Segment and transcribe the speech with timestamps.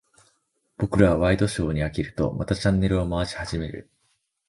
[0.77, 3.87] 僕らはワイドショーに飽きると、またチャンネルを回し始める。